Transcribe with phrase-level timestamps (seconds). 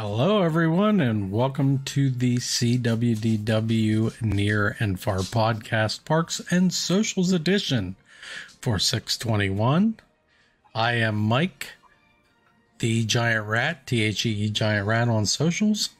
[0.00, 7.96] Hello, everyone, and welcome to the SeeWDW Near and Far Podcast Parks and Socials Edition
[8.60, 9.98] for 621.
[10.72, 11.72] I am Mike,
[12.78, 15.90] the Giant Rat, T H E Giant Rat on socials.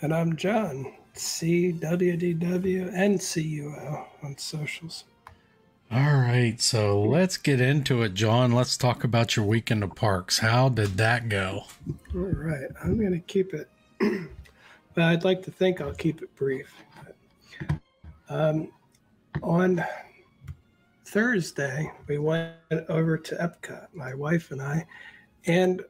[0.00, 5.02] And I'm John, SeeWDW and CUO on socials.
[5.92, 8.52] All right, so let's get into it, John.
[8.52, 10.38] Let's talk about your week in the parks.
[10.38, 11.64] How did that go?
[12.14, 13.68] All right, I'm going to keep it,
[14.94, 16.72] but I'd like to think I'll keep it brief.
[18.28, 18.68] Um,
[19.42, 19.84] on
[21.06, 22.54] Thursday, we went
[22.88, 24.86] over to Epcot, my wife and I,
[25.46, 25.84] and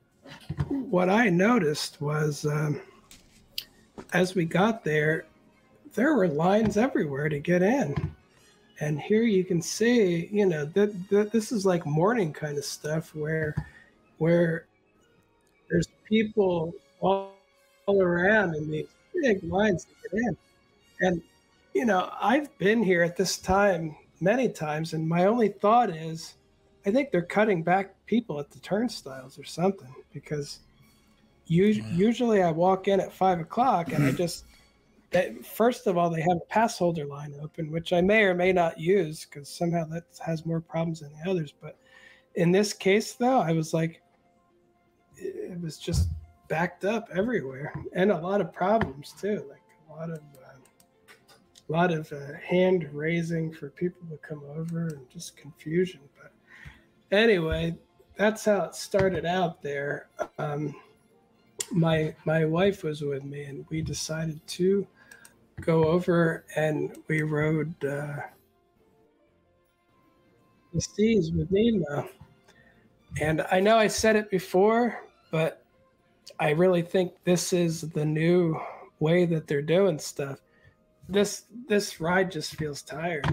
[0.68, 2.80] what I noticed was um,
[4.14, 5.26] as we got there,
[5.92, 8.14] there were lines everywhere to get in
[8.80, 12.64] and here you can see you know that, that this is like morning kind of
[12.64, 13.54] stuff where
[14.18, 14.66] where
[15.70, 17.32] there's people all,
[17.86, 18.88] all around in these
[19.22, 20.36] big lines to get in.
[21.00, 21.22] And
[21.74, 26.34] you know i've been here at this time many times and my only thought is
[26.86, 30.60] i think they're cutting back people at the turnstiles or something because
[31.46, 34.44] usually i walk in at five o'clock and i just
[35.10, 38.34] that first of all they have a pass holder line open which i may or
[38.34, 41.52] may not use because somehow that has more problems than the others.
[41.60, 41.76] But
[42.36, 44.02] in this case though i was like
[45.16, 46.08] it was just
[46.48, 50.58] backed up everywhere and a lot of problems too like a lot of uh,
[51.68, 56.00] a lot of uh, hand raising for people to come over and just confusion.
[56.20, 56.32] But
[57.16, 57.76] anyway
[58.20, 60.08] that's how it started out there.
[60.36, 60.74] Um,
[61.72, 64.86] my my wife was with me and we decided to
[65.60, 68.16] go over and we rode uh,
[70.72, 72.08] the seas with Nemo.
[73.20, 75.00] And I know I said it before,
[75.30, 75.64] but
[76.38, 78.58] I really think this is the new
[79.00, 80.38] way that they're doing stuff.
[81.08, 83.26] This this ride just feels tired.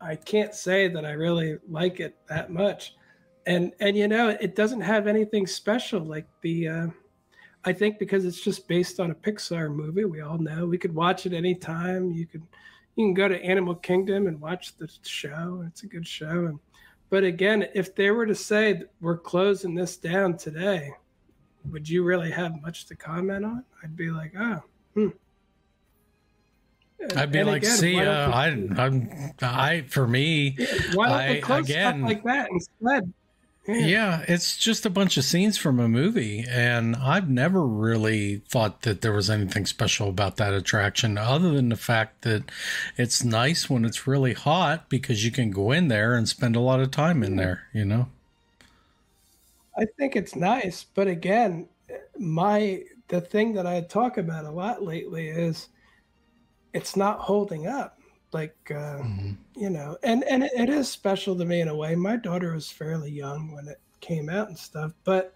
[0.00, 2.94] I I can't say that I really like it that much.
[3.46, 6.86] And and you know, it doesn't have anything special like the uh,
[7.64, 10.94] I think because it's just based on a Pixar movie, we all know we could
[10.94, 12.10] watch it anytime.
[12.10, 12.42] You could
[12.96, 15.64] you can go to Animal Kingdom and watch the show.
[15.66, 16.46] It's a good show.
[16.46, 16.58] And,
[17.08, 20.92] but again, if they were to say we're closing this down today,
[21.70, 23.64] would you really have much to comment on?
[23.82, 24.62] I'd be like, oh,
[24.94, 25.08] hmm.
[27.16, 30.56] I'd be and like, again, see, uh, I, I'm, I, for me,
[30.94, 33.12] why don't I, close again, stuff like that instead?
[33.66, 36.44] Yeah, it's just a bunch of scenes from a movie.
[36.48, 41.68] And I've never really thought that there was anything special about that attraction other than
[41.68, 42.50] the fact that
[42.96, 46.60] it's nice when it's really hot because you can go in there and spend a
[46.60, 48.08] lot of time in there, you know?
[49.78, 50.84] I think it's nice.
[50.84, 51.68] But again,
[52.18, 55.68] my the thing that I talk about a lot lately is
[56.72, 57.98] it's not holding up
[58.32, 59.32] like uh, mm-hmm.
[59.54, 61.94] you know and and it, it is special to me in a way.
[61.94, 65.32] My daughter was fairly young when it came out and stuff but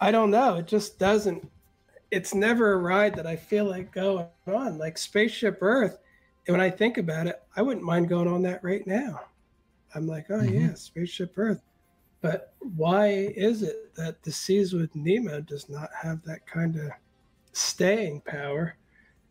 [0.00, 0.56] i don't know.
[0.56, 1.50] It just doesn't
[2.10, 4.78] it's never a ride that i feel like going on.
[4.78, 5.98] Like spaceship earth
[6.46, 9.20] and when i think about it i wouldn't mind going on that right now.
[9.94, 10.66] I'm like oh mm-hmm.
[10.66, 11.62] yeah spaceship earth.
[12.22, 16.90] But why is it that the seas with nemo does not have that kind of
[17.52, 18.76] staying power?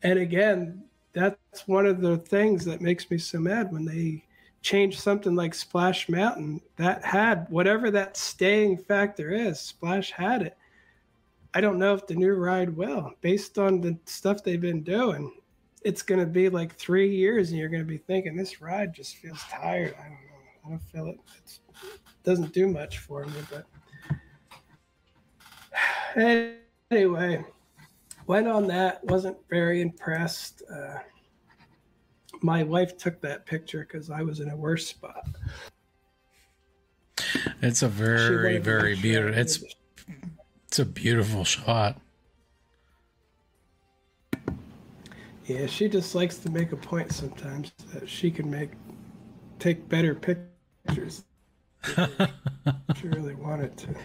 [0.02, 0.84] And again
[1.16, 4.24] that's one of the things that makes me so mad when they
[4.62, 9.60] change something like Splash Mountain that had whatever that staying factor is.
[9.60, 10.58] Splash had it.
[11.54, 15.32] I don't know if the new ride will, based on the stuff they've been doing.
[15.84, 18.94] It's going to be like three years, and you're going to be thinking this ride
[18.94, 19.96] just feels tired.
[19.98, 20.66] I don't know.
[20.66, 21.20] I don't feel it.
[21.38, 23.66] It's, it doesn't do much for me, but
[26.92, 27.46] anyway,
[28.28, 29.04] went on that.
[29.06, 30.64] Wasn't very impressed.
[30.72, 31.00] Uh,
[32.42, 35.28] my wife took that picture because I was in a worse spot.
[37.62, 39.40] It's a very, very beautiful.
[39.40, 39.64] It's
[40.68, 42.00] it's a beautiful shot.
[45.46, 48.72] Yeah, she just likes to make a point sometimes that she can make
[49.60, 51.24] take better pictures.
[51.86, 53.96] she really wanted to.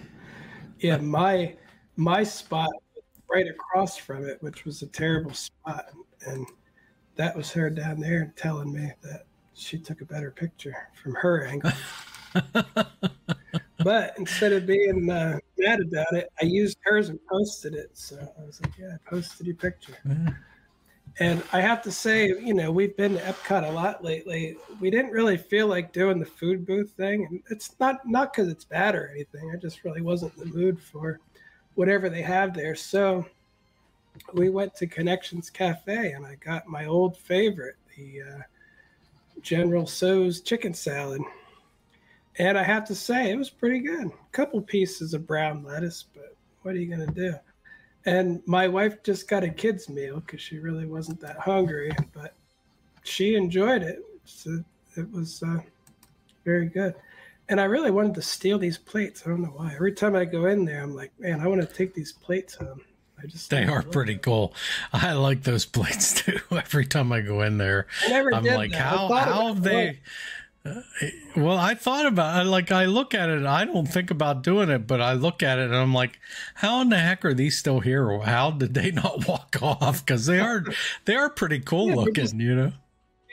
[0.79, 1.56] Yeah, my
[1.97, 2.71] my spot
[3.32, 5.87] right across from it, which was a terrible spot,
[6.27, 6.47] and
[7.17, 11.47] that was her down there telling me that she took a better picture from her
[11.47, 11.73] angle.
[13.85, 17.91] but instead of being uh, mad about it, I used hers and posted it.
[17.93, 19.97] So I was like, yeah, I posted your picture.
[21.19, 24.56] And I have to say, you know, we've been to Epcot a lot lately.
[24.81, 27.27] We didn't really feel like doing the food booth thing.
[27.29, 29.50] And it's not not because it's bad or anything.
[29.53, 31.21] I just really wasn't in the mood for
[31.75, 32.75] whatever they have there.
[32.75, 33.25] So
[34.32, 38.43] we went to Connections Cafe and I got my old favorite, the uh,
[39.43, 41.22] General Tso's chicken salad.
[42.38, 44.06] And I have to say, it was pretty good.
[44.06, 47.34] A couple pieces of brown lettuce, but what are you going to do?
[48.06, 52.34] And my wife just got a kid's meal because she really wasn't that hungry, but
[53.02, 54.02] she enjoyed it.
[54.25, 54.62] So
[54.96, 55.58] it was uh,
[56.44, 56.94] very good.
[57.50, 59.25] And I really wanted to steal these plates.
[59.26, 59.73] I don't know why.
[59.75, 62.55] Every time I go in there, I'm like, man, I want to take these plates
[62.55, 62.81] home.
[63.23, 64.55] I just they are pretty cool.
[64.93, 66.38] I like those plates too.
[66.50, 68.81] Every time I go in there, I am like, that.
[68.81, 69.99] how how have they?
[70.64, 70.81] Uh,
[71.37, 72.49] well, I thought about it.
[72.49, 75.58] Like, I look at it, I don't think about doing it, but I look at
[75.58, 76.20] it and I'm like,
[76.55, 78.20] how in the heck are these still here?
[78.20, 80.05] How did they not walk off?
[80.05, 80.64] Because they are,
[81.06, 82.73] they are pretty cool yeah, looking, just, you know?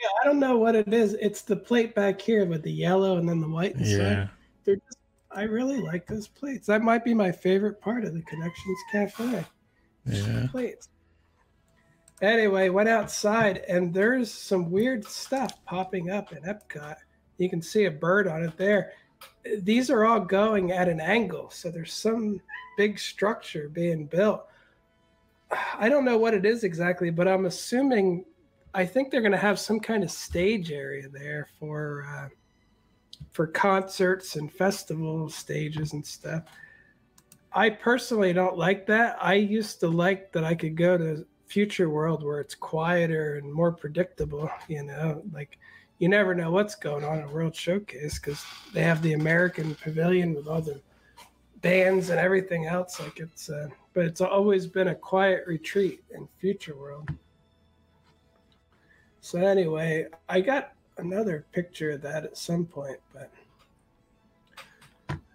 [0.00, 1.14] Yeah, I don't know what it is.
[1.14, 3.74] It's the plate back here with the yellow and then the white.
[3.74, 3.98] Inside.
[3.98, 4.28] Yeah.
[4.64, 4.98] They're just,
[5.30, 6.66] I really like those plates.
[6.66, 9.44] That might be my favorite part of the Connections Cafe.
[10.06, 10.46] Yeah.
[10.50, 10.88] Plates.
[12.22, 16.96] Anyway, went outside and there's some weird stuff popping up in Epcot
[17.38, 18.92] you can see a bird on it there.
[19.62, 21.50] These are all going at an angle.
[21.50, 22.40] So there's some
[22.76, 24.44] big structure being built.
[25.78, 28.24] I don't know what it is exactly, but I'm assuming,
[28.78, 32.28] I think they're going to have some kind of stage area there for, uh,
[33.32, 36.44] for concerts and festival stages and stuff.
[37.52, 39.18] I personally don't like that.
[39.20, 43.52] I used to like that I could go to future world where it's quieter and
[43.52, 45.58] more predictable, you know, like
[45.98, 50.34] you never know what's going on at World Showcase because they have the American Pavilion
[50.34, 50.80] with all the
[51.62, 53.00] bands and everything else.
[53.00, 57.10] Like it's, uh, but it's always been a quiet retreat in Future World.
[59.20, 63.30] So anyway, I got another picture of that at some point, but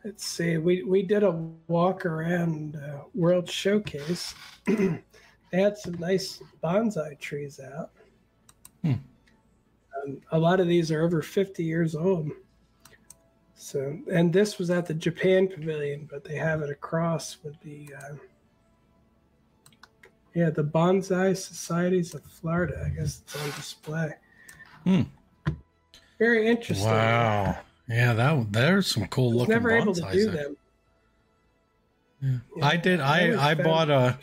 [0.03, 0.57] let's see.
[0.57, 1.31] We we did a
[1.68, 4.33] walk around uh, World Showcase.
[4.65, 5.01] they
[5.51, 7.91] had some nice bonsai trees out.
[8.83, 8.94] Hmm.
[10.03, 12.31] Um, a lot of these are over 50 years old.
[13.56, 17.94] So, and this was at the Japan Pavilion, but they have it across with the,
[17.97, 18.15] uh,
[20.35, 22.83] yeah, the Bonsai Societies of Florida.
[22.85, 24.13] I guess it's on display.
[24.83, 25.01] Hmm.
[26.19, 26.89] Very interesting.
[26.89, 27.57] Wow.
[27.88, 29.53] Yeah, that there's some cool looking.
[29.53, 30.44] Never able to do there.
[30.44, 30.57] them.
[32.21, 32.38] Yeah.
[32.56, 32.65] yeah.
[32.65, 33.00] I did.
[33.01, 34.18] I I bought a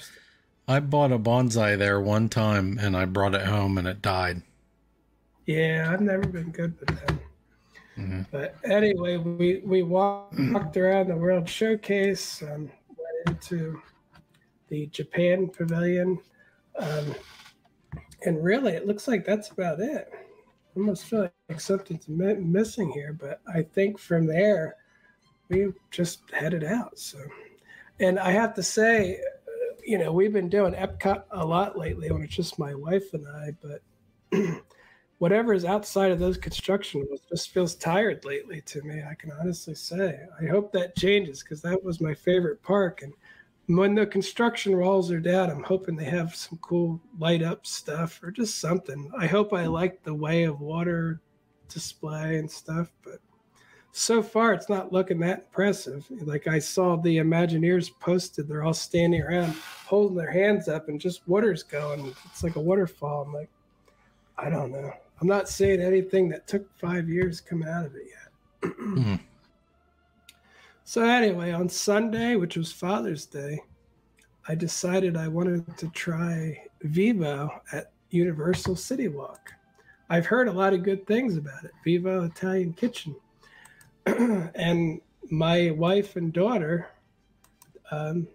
[0.67, 4.43] I bought a bonsai there one time, and I brought it home, and it died.
[5.47, 7.21] Yeah, I've never been good with them.
[7.99, 8.23] Mm-hmm.
[8.31, 13.83] But anyway, we we walked, walked around the World Showcase, and went into
[14.71, 16.19] the Japan Pavilion,
[16.79, 17.15] um,
[18.25, 20.09] and really, it looks like that's about it.
[20.13, 24.77] I almost feel like something's missing here, but I think from there
[25.49, 26.99] we just headed out.
[26.99, 27.19] So,
[27.99, 29.21] and I have to say,
[29.85, 33.27] you know, we've been doing Epcot a lot lately when it's just my wife and
[33.27, 33.83] I, but
[35.19, 39.03] whatever is outside of those construction walls just feels tired lately to me.
[39.03, 40.21] I can honestly say.
[40.41, 43.03] I hope that changes because that was my favorite park.
[43.03, 43.13] And
[43.67, 48.21] when the construction walls are down, I'm hoping they have some cool light up stuff
[48.23, 49.11] or just something.
[49.17, 51.21] I hope I like the way of water
[51.69, 53.21] display and stuff, but
[53.93, 56.07] so far it's not looking that impressive.
[56.11, 59.55] Like I saw the Imagineers posted, they're all standing around
[59.87, 62.15] holding their hands up and just water's going.
[62.27, 63.23] It's like a waterfall.
[63.23, 63.51] I'm like,
[64.39, 64.93] I don't know.
[65.21, 68.07] I'm not saying anything that took five years come out of it
[68.63, 69.21] yet.
[70.91, 73.61] So anyway, on Sunday, which was Father's Day,
[74.49, 79.53] I decided I wanted to try Vivo at Universal City Walk.
[80.09, 83.15] I've heard a lot of good things about it, Vivo Italian Kitchen.
[84.07, 86.89] and my wife and daughter
[87.93, 88.27] um,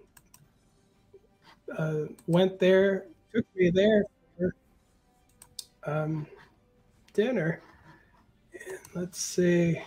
[1.78, 4.06] uh, went there, took me there
[4.38, 4.56] for
[5.84, 6.26] um,
[7.12, 7.62] dinner.
[8.54, 9.82] And let's see.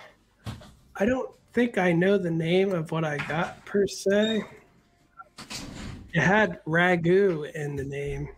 [0.97, 4.43] I don't think I know the name of what I got per se.
[6.13, 8.29] It had ragu in the name.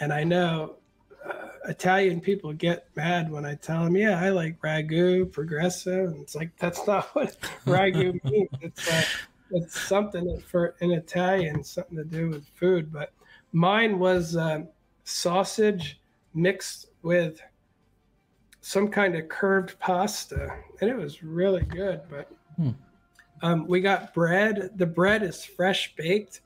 [0.00, 0.76] And I know
[1.24, 6.06] uh, Italian people get mad when I tell them, yeah, I like ragu, progresso.
[6.06, 8.48] And it's like, that's not what ragu means.
[8.60, 9.04] It's, uh,
[9.52, 12.92] it's something for in Italian, something to do with food.
[12.92, 13.12] But
[13.52, 14.68] mine was um,
[15.04, 16.00] sausage
[16.34, 17.40] mixed with
[18.62, 22.00] some kind of curved pasta, and it was really good.
[22.08, 22.70] But hmm.
[23.42, 24.70] um, we got bread.
[24.76, 26.40] The bread is fresh baked,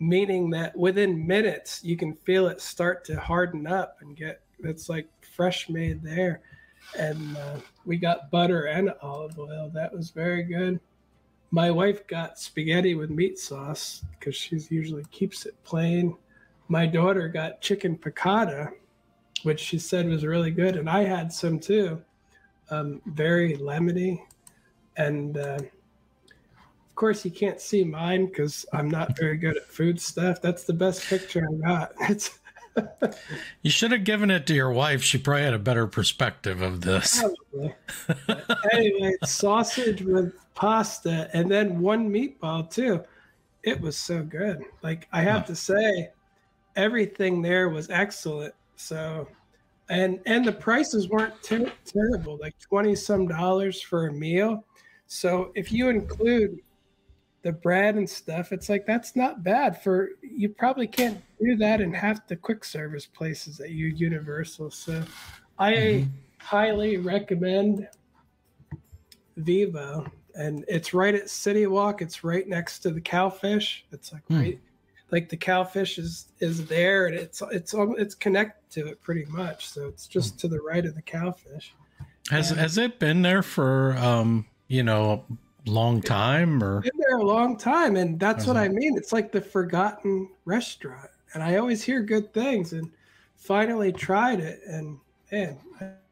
[0.00, 4.40] meaning that within minutes you can feel it start to harden up and get.
[4.60, 6.40] It's like fresh made there,
[6.98, 9.70] and uh, we got butter and olive oil.
[9.74, 10.80] That was very good.
[11.50, 16.16] my wife got spaghetti with meat sauce because she usually keeps it plain.
[16.68, 18.72] My daughter got chicken piccata,
[19.46, 22.02] which she said was really good, and I had some too.
[22.68, 24.20] Um, very lemony,
[24.96, 30.00] and uh, of course you can't see mine because I'm not very good at food
[30.00, 30.42] stuff.
[30.42, 31.92] That's the best picture I got.
[32.10, 32.40] It's
[33.62, 35.02] you should have given it to your wife.
[35.02, 37.24] She probably had a better perspective of this.
[38.72, 43.02] anyway, sausage with pasta and then one meatball too.
[43.62, 44.62] It was so good.
[44.82, 46.10] Like I have to say,
[46.76, 48.52] everything there was excellent.
[48.76, 49.26] So,
[49.88, 52.38] and and the prices weren't ter- terrible.
[52.40, 54.64] Like twenty some dollars for a meal.
[55.06, 56.58] So if you include
[57.42, 61.80] the bread and stuff, it's like that's not bad for you probably can't do that
[61.80, 64.70] in half the quick service places at you Universal.
[64.70, 65.02] So
[65.58, 66.10] I mm-hmm.
[66.38, 67.88] highly recommend
[69.36, 72.02] Vivo and it's right at City Walk.
[72.02, 73.82] It's right next to the Cowfish.
[73.92, 74.40] It's like mm.
[74.40, 74.60] right
[75.10, 79.68] like the Cowfish is is there and it's it's it's connected to it pretty much.
[79.68, 81.70] So it's just to the right of the Cowfish.
[82.30, 85.24] Has and, has it been there for um you know
[85.66, 86.80] long time or?
[86.80, 88.96] been there a long time and that's what i mean.
[88.96, 92.90] It's like the forgotten restaurant and i always hear good things and
[93.36, 94.98] finally tried it and
[95.32, 95.58] man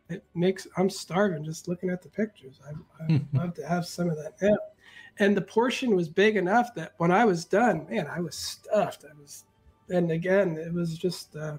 [0.09, 2.61] it makes i'm starving just looking at the pictures.
[2.67, 4.57] I, I love to have some of that now.
[5.19, 9.05] And the portion was big enough that when i was done man i was stuffed.
[9.05, 9.45] I was
[9.89, 11.59] and again it was just uh,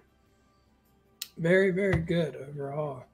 [1.38, 3.06] very very good overall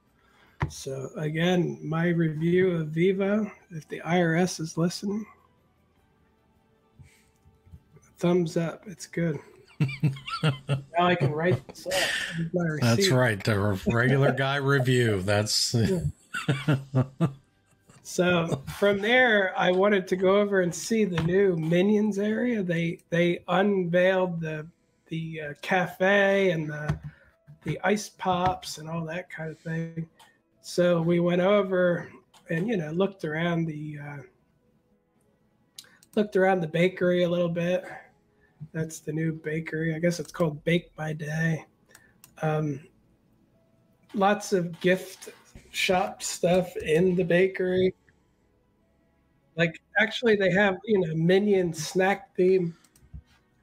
[0.70, 5.26] so again, my review of Vivo, if the IRS is listening,
[8.18, 8.84] thumbs up.
[8.88, 9.40] It's good.
[10.44, 10.54] now
[11.00, 12.80] I can write this up.
[12.82, 13.44] That's right.
[13.44, 15.22] The regular guy review.
[15.24, 15.76] That's.
[18.04, 22.62] so from there, I wanted to go over and see the new Minions area.
[22.62, 24.68] They they unveiled the
[25.08, 26.98] the uh, cafe and the
[27.64, 30.08] the ice pops and all that kind of thing.
[30.62, 32.10] So we went over
[32.50, 34.18] and you know looked around the uh,
[36.16, 37.84] looked around the bakery a little bit.
[38.74, 39.96] That's the new bakery.
[39.96, 41.66] I guess it's called Bake My Day.
[42.42, 42.80] Um,
[44.14, 45.30] lots of gift
[45.72, 47.96] shop stuff in the bakery.
[49.56, 52.76] Like actually, they have you know minion snack theme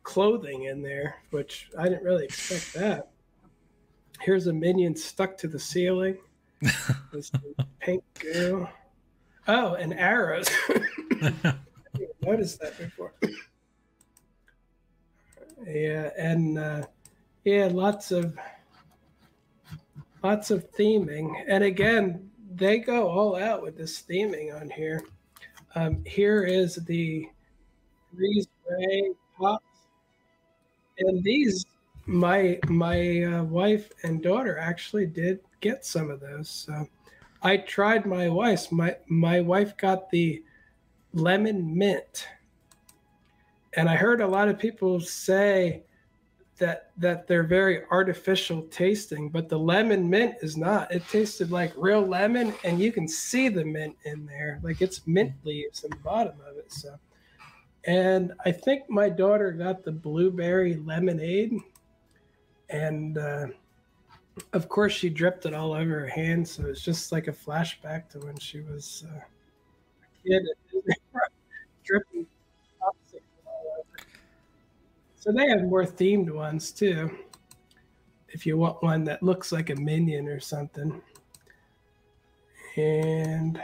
[0.03, 3.11] clothing in there, which I didn't really expect that.
[4.21, 6.19] Here's a minion stuck to the ceiling
[7.13, 7.31] this
[7.81, 8.71] pink girl.
[9.47, 10.49] Oh, and arrows.
[10.69, 11.55] I
[11.97, 13.15] didn't notice that before.
[15.67, 16.83] yeah, and uh,
[17.45, 18.37] yeah, lots of
[20.23, 25.05] lots of theming, and again, they go all out with this theming on here.
[25.75, 27.29] Um, here is the
[28.15, 29.65] Freeze Ray pops,
[30.99, 31.65] and these
[32.09, 36.49] my my uh, wife and daughter actually did get some of those.
[36.49, 36.89] So
[37.43, 38.73] I tried my wife's.
[38.73, 40.43] My my wife got the
[41.13, 42.27] lemon mint,
[43.75, 45.83] and I heard a lot of people say
[46.57, 50.91] that that they're very artificial tasting, but the lemon mint is not.
[50.91, 55.07] It tasted like real lemon, and you can see the mint in there, like it's
[55.07, 56.73] mint leaves in the bottom of it.
[56.73, 56.97] So,
[57.85, 61.53] and I think my daughter got the blueberry lemonade
[62.71, 63.47] and uh,
[64.53, 68.09] of course she dripped it all over her hand so it's just like a flashback
[68.09, 70.43] to when she was uh, a kid
[71.85, 72.27] dripping
[75.17, 77.11] so they have more themed ones too
[78.31, 81.01] if you want one that looks like a minion or something.
[82.77, 83.61] And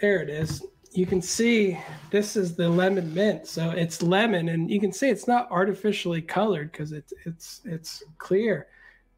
[0.00, 1.78] there it is you can see
[2.10, 3.46] this is the lemon mint.
[3.46, 8.02] So it's lemon and you can see it's not artificially colored because it's it's it's
[8.18, 8.66] clear.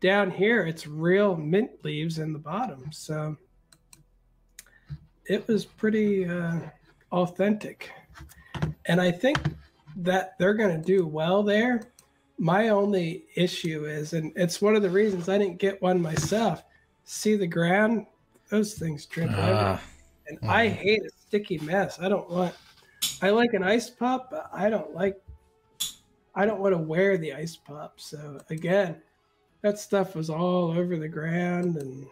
[0.01, 2.91] Down here it's real mint leaves in the bottom.
[2.93, 3.37] So
[5.25, 6.61] it was pretty uh,
[7.11, 7.91] authentic.
[8.87, 9.39] And i think
[9.97, 11.83] that they're going to do well there.
[12.39, 16.65] My only issue is and it's one of the reasons i didn't get one myself
[17.05, 18.07] see the ground?
[18.51, 19.79] Those things drip uh,
[20.27, 21.99] and i hate it sticky mess.
[21.99, 22.55] I don't want.
[23.23, 25.17] I like an ice pop, but I don't like.
[26.35, 27.95] I don't want to wear the ice pop.
[27.99, 29.01] So again,
[29.63, 32.07] that stuff was all over the ground, and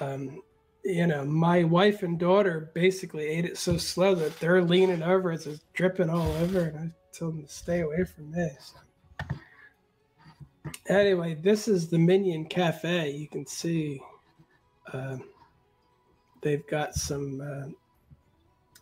[0.00, 0.42] um,
[0.86, 5.30] you know, my wife and daughter basically ate it so slow that they're leaning over,
[5.30, 8.72] it's just dripping all over, and I told them to stay away from this.
[10.88, 13.10] Anyway, this is the Minion Cafe.
[13.10, 14.00] You can see
[14.94, 15.18] uh,
[16.40, 17.68] they've got some uh,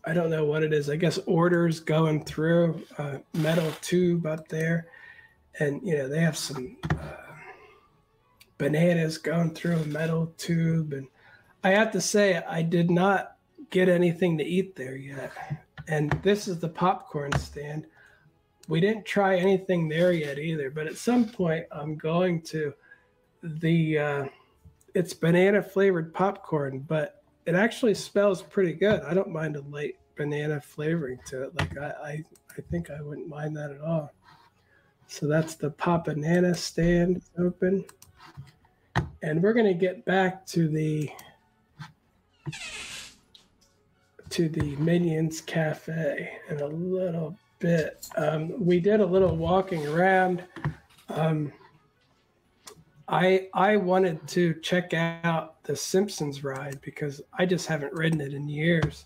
[0.04, 0.90] I don't know what it is.
[0.90, 4.88] I guess orders going through a metal tube up there,
[5.58, 6.96] and you know they have some uh,
[8.58, 11.06] bananas going through a metal tube, and
[11.62, 13.36] I have to say I did not
[13.70, 15.32] get anything to eat there yet.
[15.88, 17.86] And this is the popcorn stand.
[18.68, 22.74] We didn't try anything there yet either, but at some point I'm going to
[23.42, 24.24] the uh,
[24.94, 29.00] it's banana flavored popcorn, but it actually smells pretty good.
[29.02, 31.58] I don't mind a light banana flavoring to it.
[31.58, 32.24] Like I, I,
[32.56, 34.12] I think I wouldn't mind that at all.
[35.06, 37.84] So that's the Pop-A-Nana stand open.
[39.22, 41.10] And we're gonna get back to the
[44.30, 48.08] to the Minions Cafe in a little bit.
[48.16, 50.44] Um, we did a little walking around.
[51.10, 51.52] Um,
[53.12, 58.32] I I wanted to check out the Simpsons ride because I just haven't ridden it
[58.32, 59.04] in years.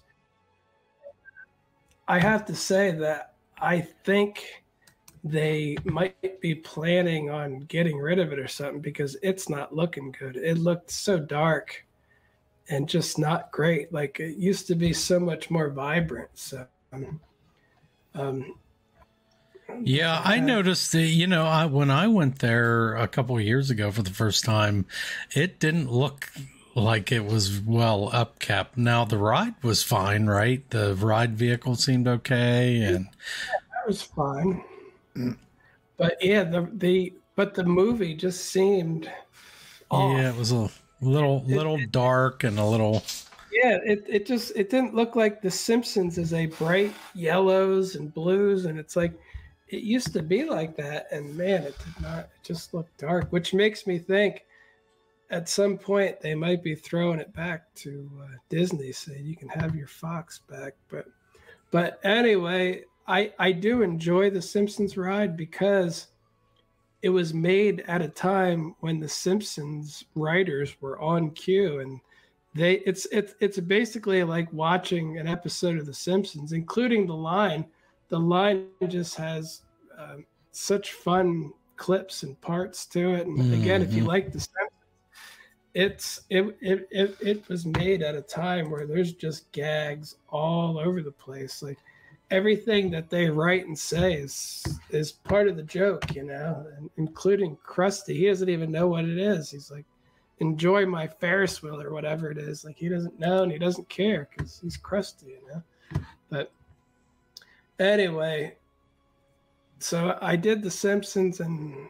[2.07, 4.63] I have to say that I think
[5.25, 10.15] they might be planning on getting rid of it or something because it's not looking
[10.17, 10.37] good.
[10.37, 11.85] It looked so dark
[12.69, 13.93] and just not great.
[13.93, 16.31] Like it used to be so much more vibrant.
[16.35, 17.21] So, um,
[18.15, 18.55] um,
[19.83, 23.71] yeah, I noticed that, you know, I, when I went there a couple of years
[23.71, 24.87] ago for the first time,
[25.35, 26.31] it didn't look
[26.75, 28.77] like it was well upkept.
[28.77, 30.69] Now the ride was fine, right?
[30.71, 34.63] The ride vehicle seemed okay and that was fine.
[35.97, 39.11] But yeah, the the but the movie just seemed
[39.91, 40.19] off.
[40.19, 40.69] yeah, it was a
[41.01, 43.03] little little it- dark and a little
[43.51, 48.13] Yeah, it, it just it didn't look like The Simpsons as a bright yellows and
[48.13, 49.13] blues, and it's like
[49.69, 52.19] it used to be like that, and man, it did not.
[52.21, 54.45] It just looked dark, which makes me think
[55.31, 59.49] at some point they might be throwing it back to uh, Disney, saying you can
[59.49, 60.75] have your Fox back.
[60.89, 61.07] But
[61.71, 66.09] but anyway, I I do enjoy the Simpsons ride because
[67.03, 72.01] it was made at a time when the Simpsons writers were on cue and
[72.57, 77.67] they it's it's it's basically like watching an episode of The Simpsons, including the line.
[78.09, 79.63] The line just has
[79.99, 83.27] um, such fun clips and parts to it.
[83.27, 84.09] And again, if you Mhm.
[84.09, 84.71] like The Simpsons,
[85.75, 90.79] it's it, it it it was made at a time where there's just gags all
[90.79, 91.63] over the place.
[91.63, 91.79] Like
[92.31, 96.89] everything that they write and say is is part of the joke, you know, and
[96.97, 98.15] including Krusty.
[98.15, 99.51] He doesn't even know what it is.
[99.51, 99.85] He's like
[100.39, 102.65] enjoy my Ferris wheel or whatever it is.
[102.65, 105.63] Like he doesn't know and he doesn't care because he's Krusty, you know.
[106.31, 106.53] But
[107.79, 108.57] anyway,
[109.79, 111.89] so I did The Simpsons and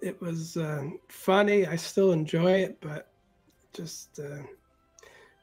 [0.00, 1.66] it was uh, funny.
[1.66, 3.08] I still enjoy it, but
[3.72, 4.42] just uh,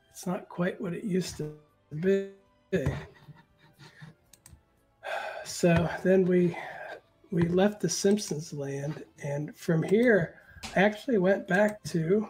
[0.10, 1.54] it's not quite what it used to
[2.00, 2.30] be.
[5.44, 6.58] So then we
[7.32, 10.36] we left the Simpsons land, and from here
[10.76, 12.30] I actually went back to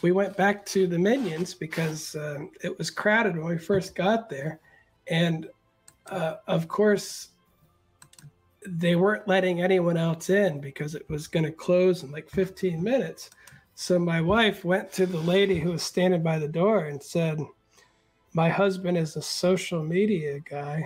[0.00, 4.30] we went back to the Minions because um, it was crowded when we first got
[4.30, 4.60] there,
[5.08, 5.48] and
[6.10, 7.28] uh, of course
[8.66, 12.82] they weren't letting anyone else in because it was going to close in like 15
[12.82, 13.30] minutes.
[13.74, 17.38] So my wife went to the lady who was standing by the door and said,
[18.32, 20.84] "My husband is a social media guy."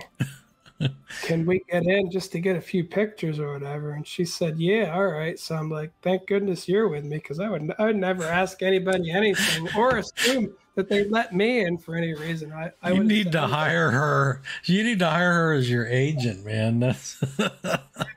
[1.21, 3.91] can we get in just to get a few pictures or whatever?
[3.91, 5.37] And she said, yeah, all right.
[5.39, 8.61] So I'm like, thank goodness you're with me because I would I would never ask
[8.61, 12.51] anybody anything or assume that they let me in for any reason.
[12.51, 14.41] I, I you need to hire her.
[14.65, 16.79] You need to hire her as your agent, man.
[16.79, 17.21] That's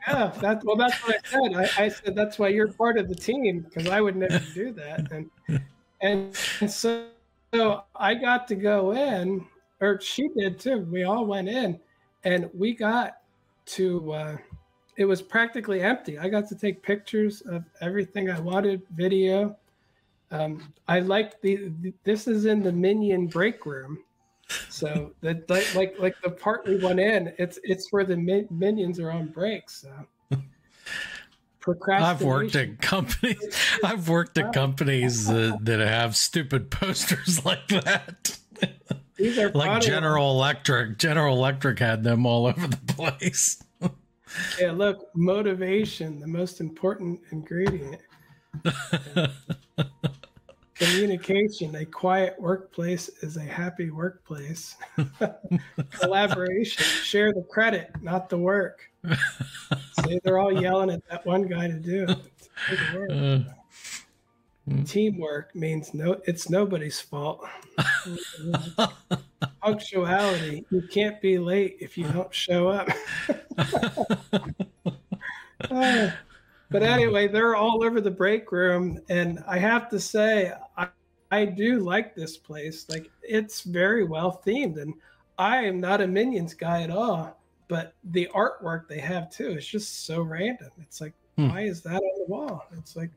[0.07, 1.55] Yeah, that, well, that's what I said.
[1.55, 4.71] I, I said that's why you're part of the team because I would never do
[4.73, 5.11] that.
[5.11, 5.31] And
[6.03, 7.07] and, and so,
[7.55, 9.47] so I got to go in,
[9.81, 10.81] or she did too.
[10.91, 11.81] We all went in,
[12.25, 13.19] and we got
[13.67, 14.13] to.
[14.13, 14.37] Uh,
[14.97, 16.19] it was practically empty.
[16.19, 19.57] I got to take pictures of everything I wanted, video.
[20.35, 21.95] Um, I like the, the.
[22.03, 23.99] This is in the Minion break room.
[24.69, 28.49] So that like like like the part we went in, it's it's where the min-
[28.51, 29.71] minions are on break.
[29.71, 29.89] So
[31.89, 33.57] I've worked at companies.
[33.83, 38.39] I've worked at companies that, that have stupid posters like that.
[39.17, 39.83] These are like.
[39.83, 40.99] General Electric.
[40.99, 43.63] General Electric had them all over the place.
[44.61, 48.01] Yeah, look, motivation, the most important ingredient.
[50.75, 54.77] Communication, a quiet workplace is a happy workplace.
[55.91, 58.91] Collaboration, share the credit, not the work.
[60.05, 62.19] See, they're all yelling at that one guy to do it.
[62.69, 63.11] Do the work.
[63.11, 67.47] Uh, Teamwork means no, it's nobody's fault.
[69.63, 70.65] punctuality.
[70.71, 72.89] You can't be late if you don't show up.
[75.71, 76.11] Uh,
[76.71, 80.89] but anyway, they're all over the break room, and I have to say, I,
[81.31, 82.87] I do like this place.
[82.89, 84.95] Like it's very well themed, and
[85.39, 87.41] I am not a Minions guy at all.
[87.69, 90.71] But the artwork they have too is just so random.
[90.81, 91.49] It's like, hmm.
[91.49, 92.67] why is that on the wall?
[92.77, 93.11] It's like,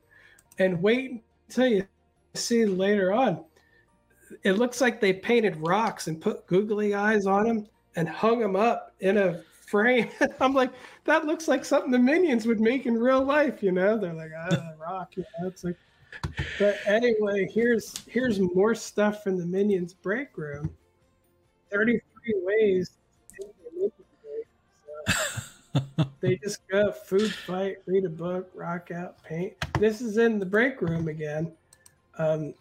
[0.58, 1.88] and wait until you
[2.34, 3.44] see later on.
[4.44, 8.56] It looks like they painted rocks and put googly eyes on them and hung them
[8.56, 10.10] up in a frame.
[10.42, 10.72] I'm like,
[11.06, 13.98] that looks like something the minions would make in real life, you know?
[13.98, 15.48] They're like, ah, rock, you know?
[15.48, 15.78] It's like,
[16.58, 20.70] but anyway, here's here's more stuff from the minions break room.
[21.72, 22.02] 33
[22.44, 22.92] ways
[23.38, 23.92] so
[26.22, 29.54] they just go food fight, read a book, rock out, paint.
[29.80, 31.52] This is in the break room again.
[32.18, 32.54] Um,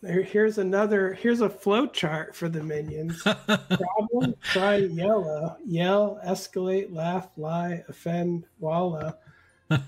[0.00, 1.12] there, here's another.
[1.14, 3.22] Here's a flow chart for the minions.
[3.22, 9.14] Problem: try yellow, yell, escalate, laugh, lie, offend, wallow.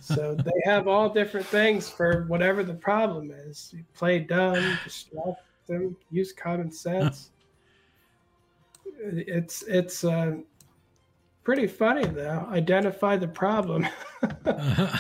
[0.01, 3.71] So they have all different things for whatever the problem is.
[3.75, 7.31] You play dumb, distract them, use common sense.
[9.03, 10.37] It's it's uh,
[11.45, 12.47] pretty funny though.
[12.51, 13.87] Identify the problem.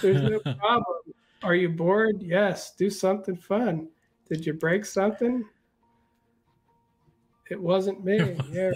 [0.00, 0.98] There's no problem.
[1.42, 2.22] Are you bored?
[2.22, 2.74] Yes.
[2.74, 3.88] Do something fun
[4.30, 5.44] did you break something?
[7.50, 8.36] It wasn't me.
[8.52, 8.70] Yeah,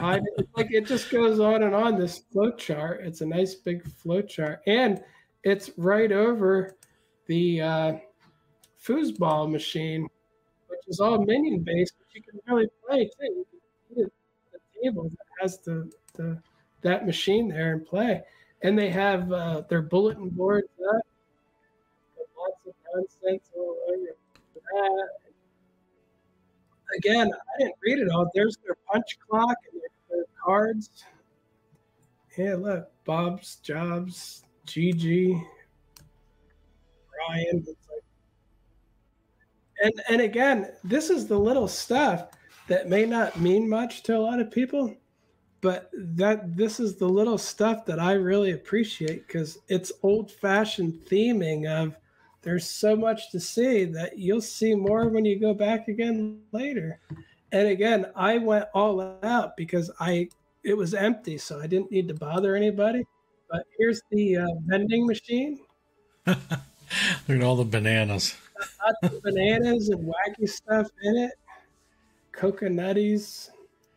[0.00, 0.20] right.
[0.56, 1.98] like it just goes on and on.
[1.98, 3.00] This flow chart.
[3.04, 5.00] It's a nice big flow chart, and
[5.44, 6.76] it's right over
[7.26, 7.92] the uh,
[8.84, 10.08] foosball machine,
[10.68, 11.94] which is all minion based.
[11.98, 13.44] But you can really play too.
[13.94, 14.10] the
[14.82, 16.40] table that has the, the
[16.82, 18.22] that machine there and play,
[18.62, 21.02] and they have uh, their bulletin boards up.
[22.36, 24.16] Lots of nonsense all over
[24.76, 25.06] Uh,
[26.98, 28.30] again, I didn't read it all.
[28.34, 30.90] There's their punch clock and their, their cards.
[32.36, 35.42] Yeah, look, Bob's Jobs, GG,
[37.28, 37.64] Ryan.
[37.66, 37.76] Like,
[39.82, 42.28] and and again, this is the little stuff
[42.68, 44.94] that may not mean much to a lot of people,
[45.60, 50.94] but that this is the little stuff that I really appreciate because it's old fashioned
[51.06, 51.96] theming of
[52.46, 57.00] there's so much to see that you'll see more when you go back again later.
[57.50, 60.28] And again, I went all out because I
[60.62, 63.04] it was empty, so I didn't need to bother anybody.
[63.50, 65.58] But here's the uh, vending machine.
[66.26, 66.38] Look
[67.28, 68.36] at all the bananas.
[68.84, 71.32] Lots of bananas and wacky stuff in it.
[72.32, 73.50] Coconutties,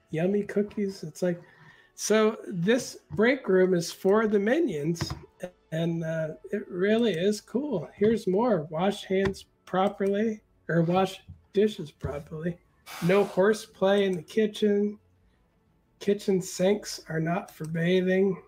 [0.10, 1.04] yummy cookies.
[1.04, 1.40] It's like
[1.94, 2.38] so.
[2.48, 5.14] This break room is for the minions,
[5.72, 7.90] and uh, it really is cool.
[7.96, 11.22] Here's more: wash hands properly or wash
[11.54, 12.58] dishes properly.
[13.04, 14.98] No horseplay in the kitchen.
[16.00, 18.42] Kitchen sinks are not for bathing.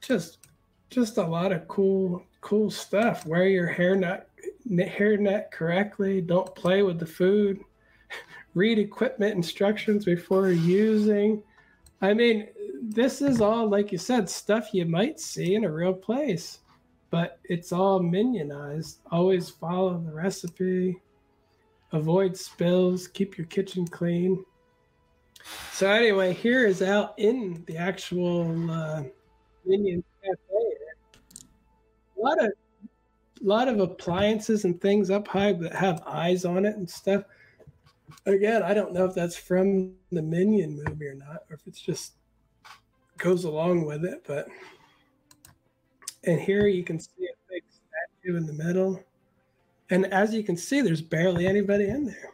[0.00, 0.38] Just,
[0.90, 3.24] just a lot of cool, cool stuff.
[3.26, 4.28] Wear your hair net,
[4.88, 6.20] hair net correctly.
[6.20, 7.60] Don't play with the food.
[8.54, 11.42] Read equipment instructions before using.
[12.00, 12.48] I mean,
[12.82, 16.58] this is all, like you said, stuff you might see in a real place,
[17.10, 18.98] but it's all minionized.
[19.12, 21.00] Always follow the recipe,
[21.92, 24.44] avoid spills, keep your kitchen clean.
[25.72, 29.04] So, anyway, here is out in the actual uh,
[29.64, 30.38] Minion Cafe.
[32.18, 32.52] A lot of
[33.40, 37.24] lot of appliances and things up high that have eyes on it and stuff.
[38.26, 41.80] Again, I don't know if that's from the Minion movie or not, or if it's
[41.80, 42.14] just
[43.22, 44.24] goes along with it.
[44.26, 44.48] But
[46.24, 49.02] and here you can see a big statue in the middle.
[49.90, 52.30] And as you can see, there's barely anybody in there.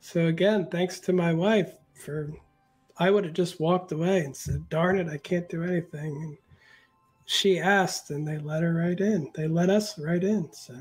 [0.00, 2.32] So again, thanks to my wife for
[2.98, 6.16] I would have just walked away and said, darn it, I can't do anything.
[6.16, 6.38] And
[7.26, 9.30] she asked and they let her right in.
[9.34, 10.50] They let us right in.
[10.52, 10.74] So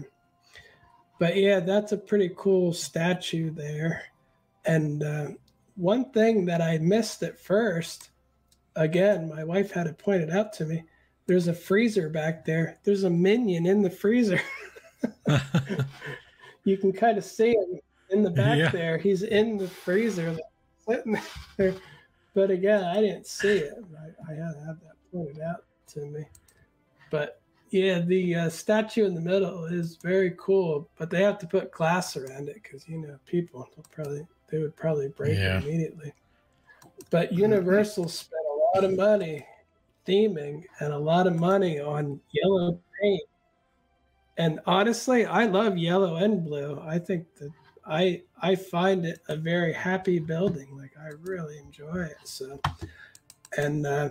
[1.18, 4.04] but yeah, that's a pretty cool statue there.
[4.66, 5.28] And uh,
[5.76, 8.10] one thing that I missed at first
[8.76, 10.84] again, my wife had it pointed out to me.
[11.28, 12.78] There's a freezer back there.
[12.84, 14.40] There's a minion in the freezer.
[16.64, 17.80] you can kind of see him
[18.12, 18.70] in the back yeah.
[18.70, 18.98] there.
[18.98, 20.38] He's in the freezer
[20.88, 21.20] sitting
[21.58, 21.74] there.
[22.34, 23.74] But again, I didn't see it.
[23.98, 26.26] I, I had to have that pointed out to me.
[27.10, 31.48] But yeah, the uh, statue in the middle is very cool, but they have to
[31.48, 35.58] put glass around it because you know people will probably they would probably break yeah.
[35.58, 36.14] it immediately.
[37.10, 38.45] But Universal spent
[38.76, 39.46] lot of money
[40.06, 43.22] theming and a lot of money on yellow paint.
[44.38, 46.82] And honestly, I love yellow and blue.
[46.86, 47.52] I think that
[47.88, 50.78] I I find it a very happy building.
[50.78, 52.18] Like I really enjoy it.
[52.26, 52.60] So,
[53.58, 54.10] and uh,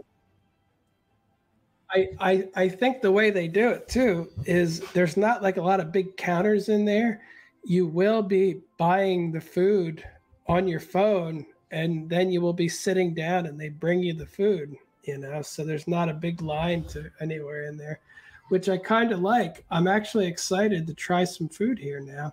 [1.91, 5.63] I, I I think the way they do it too is there's not like a
[5.63, 7.21] lot of big counters in there.
[7.65, 10.03] You will be buying the food
[10.47, 11.45] on your phone,
[11.75, 14.77] and then you will be sitting down, and they bring you the food.
[15.05, 18.01] You know, so there's not a big line to anywhere in there,
[18.49, 19.65] which I kind of like.
[19.71, 22.33] I'm actually excited to try some food here now.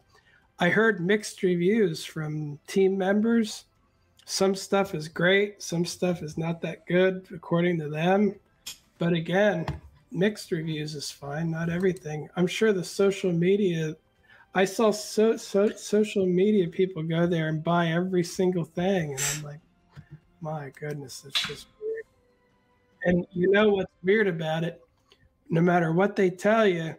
[0.59, 3.65] I heard mixed reviews from team members.
[4.25, 8.35] Some stuff is great, some stuff is not that good according to them
[9.01, 9.65] but again,
[10.11, 12.29] mixed reviews is fine, not everything.
[12.35, 13.95] I'm sure the social media
[14.53, 19.23] I saw so, so social media people go there and buy every single thing, and
[19.35, 19.59] I'm like,
[20.41, 22.03] my goodness, it's just weird.
[23.05, 24.81] And you know what's weird about it?
[25.49, 26.95] No matter what they tell you,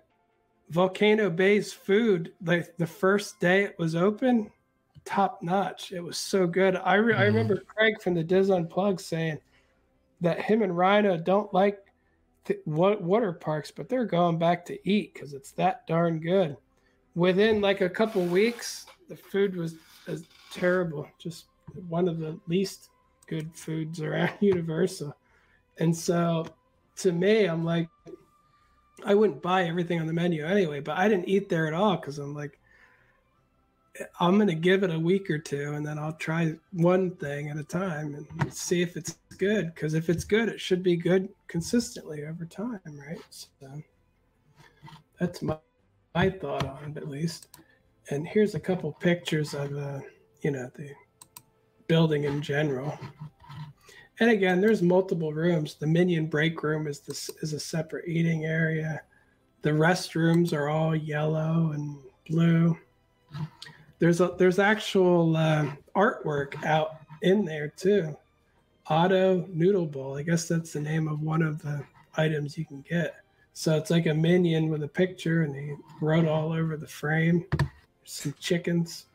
[0.70, 4.50] Volcano Bay's food, like the first day it was open,
[5.04, 5.92] top notch.
[5.92, 6.76] It was so good.
[6.76, 7.18] I, re- mm.
[7.18, 9.38] I remember Craig from the DIS Unplugged saying
[10.22, 11.78] that him and Rhino don't like
[12.64, 16.56] water parks, but they're going back to eat because it's that darn good.
[17.14, 21.46] Within like a couple weeks, the food was, was terrible, just
[21.88, 22.90] one of the least
[23.26, 25.14] good foods around Universal.
[25.78, 26.46] And so
[26.96, 27.88] to me, I'm like,
[29.04, 31.96] I wouldn't buy everything on the menu anyway, but I didn't eat there at all
[31.96, 32.58] because I'm like,
[34.20, 37.50] I'm going to give it a week or two and then I'll try one thing
[37.50, 39.74] at a time and see if it's good.
[39.74, 43.20] Because if it's good, it should be good consistently over time, right?
[43.30, 43.82] So
[45.18, 45.58] that's my,
[46.14, 47.48] my thought on at least.
[48.10, 50.00] And here's a couple pictures of, uh,
[50.42, 50.90] you know, the
[51.86, 52.98] building in general.
[54.20, 55.74] And again, there's multiple rooms.
[55.74, 59.02] The minion break room is this is a separate eating area.
[59.62, 61.96] The restrooms are all yellow and
[62.28, 62.76] blue
[64.02, 68.16] there's a there's actual uh, artwork out in there too.
[68.90, 70.16] Auto Noodle Bowl.
[70.16, 71.84] I guess that's the name of one of the
[72.16, 73.21] items you can get.
[73.54, 77.44] So it's like a minion with a picture, and he wrote all over the frame.
[78.04, 79.06] some chickens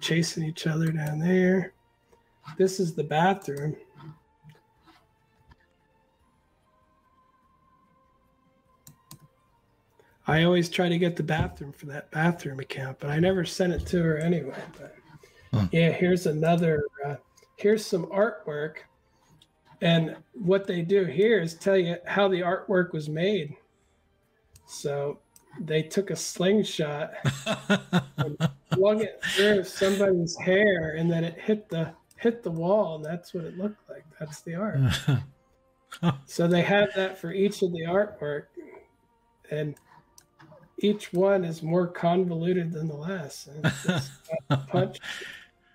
[0.00, 1.72] chasing each other down there.
[2.56, 3.76] This is the bathroom.
[10.26, 13.72] I always try to get the bathroom for that bathroom account, but I never sent
[13.72, 14.62] it to her anyway.
[14.78, 14.94] But
[15.52, 15.66] huh.
[15.72, 16.84] yeah, here's another.
[17.04, 17.16] Uh,
[17.56, 18.76] here's some artwork,
[19.80, 23.56] and what they do here is tell you how the artwork was made.
[24.66, 25.18] So
[25.60, 27.12] they took a slingshot
[28.16, 33.04] and flung it through somebody's hair, and then it hit the hit the wall, and
[33.04, 34.04] that's what it looked like.
[34.18, 34.78] That's the art.
[36.26, 38.46] so they have that for each of the artwork,
[39.50, 39.76] and
[40.78, 43.48] each one is more convoluted than the last.
[44.68, 44.98] punch,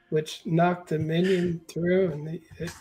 [0.09, 2.71] which knocked the minion through, and the, it,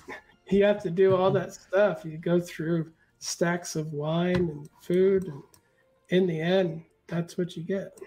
[0.52, 2.04] you have to do all that stuff.
[2.04, 5.42] You go through stacks of wine and food, and
[6.08, 7.98] in the end, that's what you get.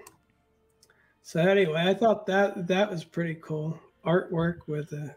[1.21, 5.13] So anyway, I thought that that was pretty cool artwork with uh,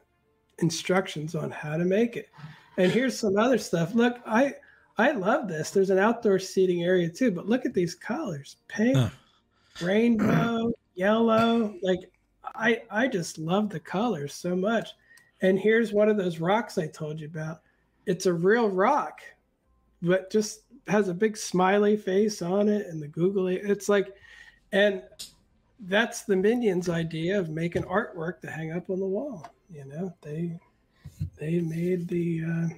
[0.58, 2.30] instructions on how to make it.
[2.76, 3.94] And here's some other stuff.
[3.94, 4.54] Look, I
[4.96, 5.70] I love this.
[5.70, 9.10] There's an outdoor seating area too, but look at these colors: pink, huh.
[9.82, 11.74] rainbow, yellow.
[11.82, 12.00] Like
[12.42, 14.90] I I just love the colors so much.
[15.40, 17.60] And here's one of those rocks I told you about.
[18.06, 19.20] It's a real rock,
[20.02, 23.56] but just has a big smiley face on it and the googly.
[23.56, 24.14] It's like,
[24.72, 25.02] and
[25.80, 29.46] that's the minions idea of making artwork to hang up on the wall.
[29.70, 30.58] You know, they
[31.38, 32.68] they made the uh,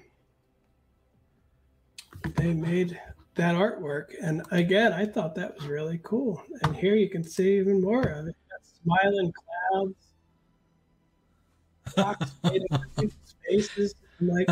[2.37, 3.01] they made
[3.37, 4.09] that artwork.
[4.23, 6.43] And again, I thought that was really cool.
[6.63, 8.37] And here you can see even more of it.
[8.83, 9.95] Smiling clouds,
[13.25, 13.95] spaces.
[14.21, 14.49] I'm like,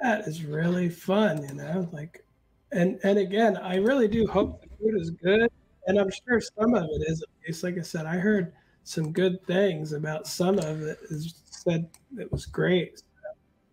[0.00, 1.88] that is really fun, you know.
[1.92, 2.24] Like,
[2.72, 5.50] and and again, I really do hope the food is good,
[5.86, 7.24] and I'm sure some of it is.
[7.44, 8.52] It's like I said, I heard
[8.84, 10.98] some good things about some of it.
[11.10, 13.02] Is said it was great.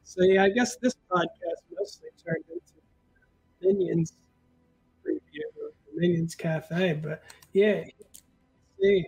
[0.03, 2.73] So yeah, I guess this podcast mostly turned into
[3.61, 4.13] Minions
[5.03, 5.49] review,
[5.95, 6.93] Minions Cafe.
[7.03, 7.83] But yeah,
[8.81, 9.05] see,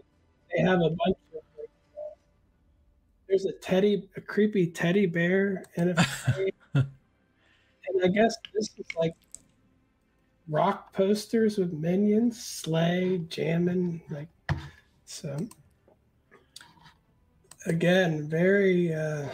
[0.51, 1.17] they have a bunch
[3.29, 6.05] there's a teddy, a creepy teddy bear in a.
[6.73, 6.87] and
[8.03, 9.13] I guess this is like
[10.47, 14.29] rock posters with minions, sleigh, jamming, like
[15.05, 15.37] so.
[17.65, 18.93] Again, very.
[18.93, 19.29] uh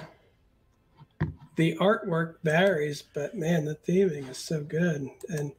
[1.56, 5.08] the artwork varies, but man, the theming is so good.
[5.30, 5.52] And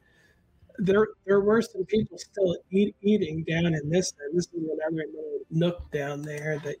[0.79, 4.37] there there were some people still eat, eating down in this end.
[4.37, 6.77] This is another little nook down there that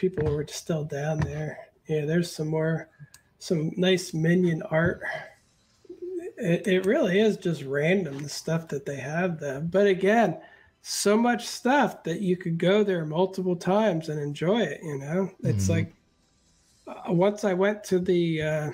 [0.00, 1.58] people were still down there.
[1.86, 2.88] Yeah, there's some more
[3.38, 5.02] some nice minion art.
[6.38, 9.60] It, it really is just random the stuff that they have there.
[9.60, 10.38] But again,
[10.80, 14.80] so much stuff that you could go there multiple times and enjoy it.
[14.82, 15.72] You know, it's mm-hmm.
[15.72, 15.94] like
[16.86, 18.70] uh, once I went to the uh,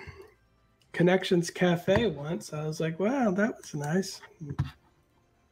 [0.92, 4.20] Connections Cafe once, I was like, wow, that was nice.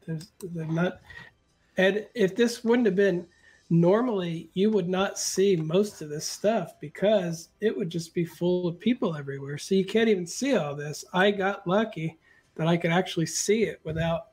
[0.07, 1.01] There's, they're not,
[1.77, 3.27] and if this wouldn't have been
[3.71, 8.69] normally, you would not see most of this stuff because it would just be full
[8.69, 9.59] of people everywhere.
[9.59, 11.05] So you can't even see all this.
[11.13, 12.19] I got lucky
[12.57, 14.29] that I could actually see it without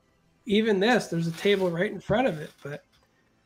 [0.46, 2.84] even this, there's a table right in front of it, but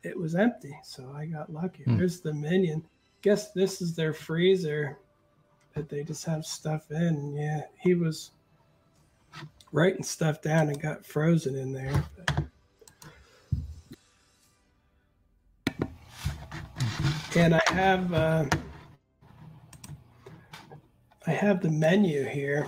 [0.03, 0.75] it was empty.
[0.83, 1.83] So I got lucky.
[1.83, 1.97] Hmm.
[1.97, 2.83] There's the minion.
[3.21, 4.97] Guess this is their freezer
[5.75, 7.35] that they just have stuff in.
[7.35, 8.31] Yeah, he was
[9.71, 12.03] writing stuff down and got frozen in there.
[12.15, 12.46] But...
[17.35, 18.45] And I have uh,
[21.27, 22.67] I have the menu here.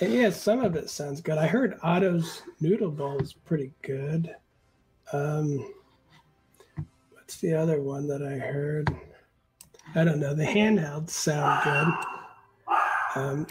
[0.00, 1.38] And yeah, some of it sounds good.
[1.38, 4.34] I heard Otto's Noodle Bowl is pretty good.
[5.12, 5.72] Um,
[7.12, 8.90] what's the other one that I heard?
[9.94, 10.34] I don't know.
[10.34, 12.74] The handhelds sound good.
[13.14, 13.46] Um,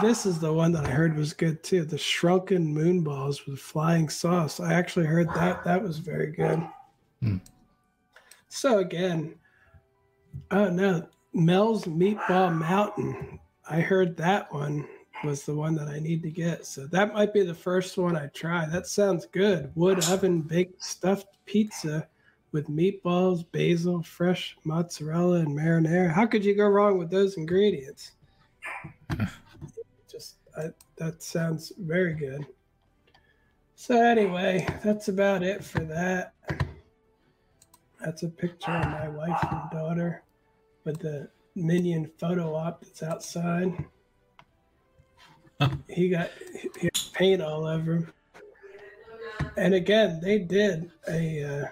[0.00, 1.84] this is the one that I heard was good too.
[1.84, 4.60] The shrunken moon balls with flying sauce.
[4.60, 5.62] I actually heard that.
[5.64, 6.66] That was very good.
[7.20, 7.36] Hmm.
[8.54, 9.34] So again,
[10.52, 13.40] oh no, Mel's Meatball Mountain.
[13.68, 14.86] I heard that one
[15.24, 16.64] was the one that I need to get.
[16.64, 18.64] So that might be the first one I try.
[18.66, 19.72] That sounds good.
[19.74, 22.06] Wood oven baked stuffed pizza
[22.52, 26.12] with meatballs, basil, fresh mozzarella, and marinara.
[26.12, 28.12] How could you go wrong with those ingredients?
[30.08, 32.46] Just I, that sounds very good.
[33.74, 36.34] So anyway, that's about it for that.
[38.04, 40.22] That's a picture of my wife and daughter
[40.84, 43.72] with the minion photo op that's outside
[45.88, 46.30] he got
[46.78, 48.12] he paint all over him.
[49.56, 51.64] And again, they did a uh,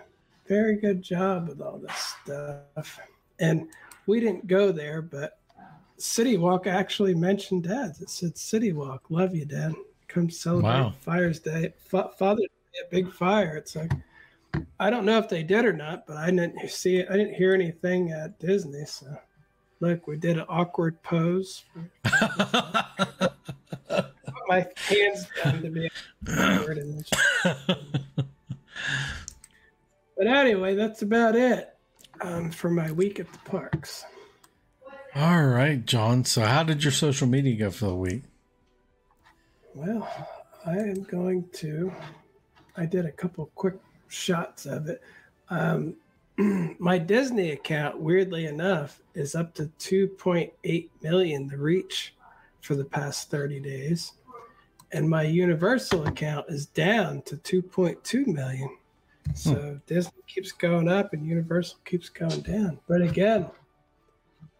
[0.46, 3.00] very good job with all this stuff.
[3.38, 3.68] And
[4.06, 5.38] we didn't go there, but
[5.96, 8.00] City Walk actually mentioned Dad's.
[8.00, 9.74] It said City Walk, love you, Dad.
[10.08, 10.94] Come celebrate wow.
[11.00, 13.56] Fire's Day, F- Father's Day, a big fire.
[13.56, 13.92] It's like
[14.78, 17.08] I don't know if they did or not, but I didn't see it.
[17.10, 18.84] I didn't hear anything at Disney.
[18.84, 19.06] So
[19.80, 21.64] look, we did an awkward pose.
[24.48, 25.90] my hands down to be
[26.28, 27.10] awkward in this.
[30.22, 31.74] But anyway, that's about it
[32.20, 34.04] um, for my week at the parks.
[35.16, 36.24] All right, John.
[36.24, 38.22] So, how did your social media go for the week?
[39.74, 40.08] Well,
[40.64, 41.92] I am going to.
[42.76, 43.74] I did a couple quick
[44.12, 45.02] shots of it.
[45.48, 45.96] Um,
[46.78, 52.14] my Disney account, weirdly enough, is up to 2.8 million the reach
[52.60, 54.12] for the past 30 days
[54.92, 58.76] and my Universal account is down to 2.2 million.
[59.34, 59.76] So hmm.
[59.86, 62.78] Disney keeps going up and Universal keeps going down.
[62.88, 63.46] But again,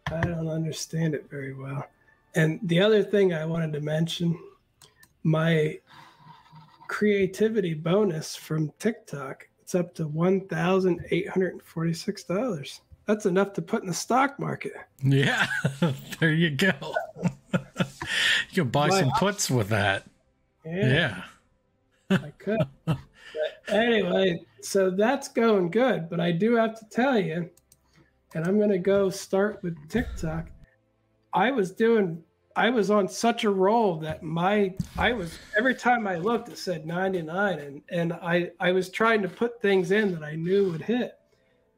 [0.07, 1.87] I don't understand it very well.
[2.35, 4.37] And the other thing I wanted to mention,
[5.21, 5.79] my
[6.87, 12.79] creativity bonus from TikTok, it's up to $1,846.
[13.05, 14.73] That's enough to put in the stock market.
[15.03, 15.45] Yeah,
[16.19, 16.73] there you go.
[17.53, 20.05] you can buy my some puts with that.
[20.65, 21.23] Yeah.
[22.09, 22.59] I could.
[22.85, 22.97] but
[23.67, 26.09] anyway, so that's going good.
[26.09, 27.49] But I do have to tell you,
[28.33, 30.49] and I'm going to go start with TikTok.
[31.33, 32.23] I was doing,
[32.55, 36.57] I was on such a roll that my, I was, every time I looked, it
[36.57, 37.59] said 99.
[37.59, 41.13] And, and I, I was trying to put things in that I knew would hit.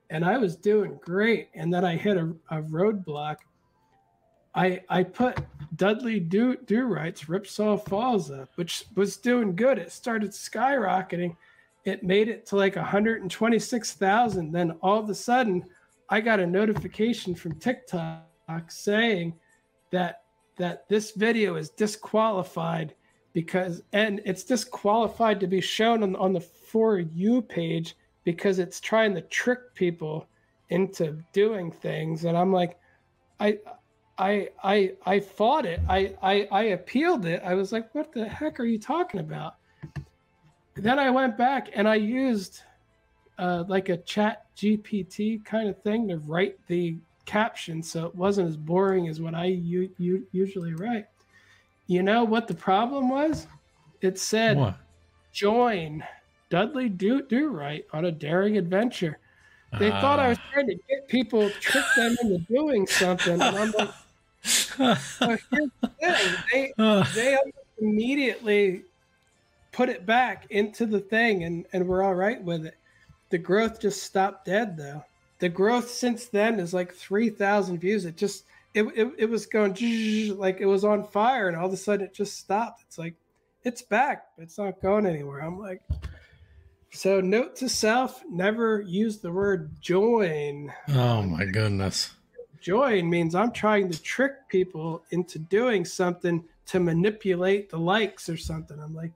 [0.10, 1.50] And I was doing great.
[1.54, 3.38] And then I hit a, a roadblock
[4.56, 5.38] I I put
[5.76, 9.78] Dudley Do Do Right's Ripsaw Falls up, which was doing good.
[9.78, 11.36] It started skyrocketing.
[11.84, 14.52] It made it to like 126,000.
[14.52, 15.66] Then all of a sudden,
[16.10, 18.24] I got a notification from TikTok
[18.70, 19.34] saying
[19.92, 20.24] that
[20.58, 22.94] that this video is disqualified
[23.34, 28.80] because and it's disqualified to be shown on, on the for you page because it's
[28.80, 30.28] trying to trick people
[30.70, 32.80] into doing things and i'm like
[33.40, 33.58] i
[34.18, 35.82] I I I fought it.
[35.90, 37.42] I, I I appealed it.
[37.44, 39.56] I was like, what the heck are you talking about?
[40.76, 42.62] Then I went back and I used
[43.38, 48.48] uh, like a chat GPT kind of thing to write the caption so it wasn't
[48.48, 51.06] as boring as what I u- u- usually write.
[51.88, 53.48] You know what the problem was?
[54.02, 54.76] It said What?
[55.32, 56.04] join
[56.50, 59.18] Dudley Do Do Right on a daring adventure.
[59.80, 60.50] They thought I was Ah.
[60.54, 63.90] trying to get people, trick them into doing something, and I'm like,
[64.80, 66.72] well, here's the thing.
[66.78, 67.38] They they
[67.82, 68.84] immediately
[69.74, 72.76] put it back into the thing and, and we're all right with it.
[73.32, 75.04] The growth just stopped dead though.
[75.40, 78.06] The growth since then is like 3,000 views.
[78.06, 79.74] It just, it, it, it was going
[80.38, 82.84] like it was on fire and all of a sudden it just stopped.
[82.88, 83.16] It's like,
[83.64, 84.28] it's back.
[84.38, 85.40] but It's not going anywhere.
[85.40, 85.82] I'm like,
[86.92, 90.72] so note to self, never use the word join.
[90.90, 92.12] oh my goodness.
[92.62, 98.38] Join means I'm trying to trick people into doing something to manipulate the likes or
[98.38, 98.80] something.
[98.80, 99.12] I'm like,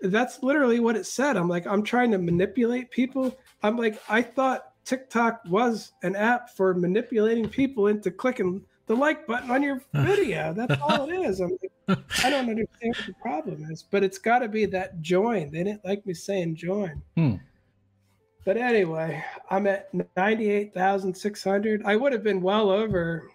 [0.00, 1.36] that's literally what it said.
[1.36, 3.36] I'm like, I'm trying to manipulate people.
[3.62, 9.26] I'm like, I thought TikTok was an app for manipulating people into clicking the like
[9.26, 10.52] button on your video.
[10.52, 11.40] That's all it is.
[11.40, 15.50] Like, I don't understand what the problem is, but it's got to be that join.
[15.50, 17.02] They didn't like me saying join.
[17.16, 17.36] Hmm.
[18.44, 21.82] But anyway, I'm at 98,600.
[21.84, 23.30] I would have been well over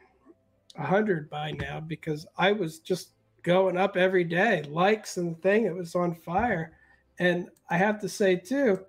[0.76, 3.10] 100 by now because I was just
[3.41, 4.64] going up every day.
[4.70, 6.74] Likes and the thing, it was on fire.
[7.18, 8.86] And I have to say, too,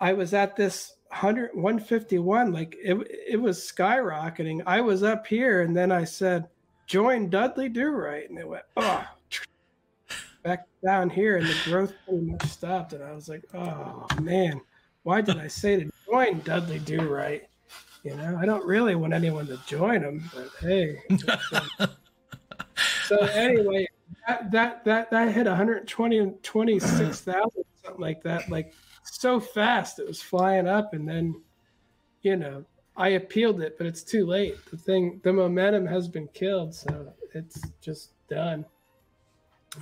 [0.00, 2.52] I was at this 100, 151.
[2.52, 2.96] Like it,
[3.28, 4.62] it was skyrocketing.
[4.66, 6.48] I was up here and then I said,
[6.86, 8.28] join Dudley Do Right.
[8.28, 9.06] And it went, oh,
[10.42, 12.92] back down here and the growth pretty much stopped.
[12.92, 14.60] And I was like, oh, man
[15.08, 17.48] why did I say to join Dudley Do Right?
[18.04, 21.00] You know, I don't really want anyone to join him, but hey.
[23.06, 23.88] so anyway,
[24.26, 27.50] that that that, that hit 120 and 26,000,
[27.82, 28.74] something like that, like
[29.10, 31.40] so fast it was flying up, and then,
[32.22, 32.64] you know,
[32.96, 34.56] I appealed it, but it's too late.
[34.70, 38.64] The thing, the momentum has been killed, so it's just done.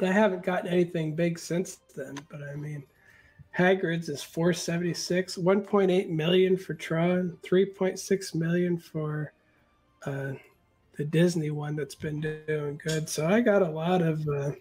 [0.01, 2.85] I haven't gotten anything big since then, but I mean.
[3.57, 9.33] Hagrid's is 476, 1.8 million for Tron, 3.6 million for
[10.05, 10.33] uh,
[10.97, 13.09] the Disney one that's been doing good.
[13.09, 14.53] So I got a lot of uh,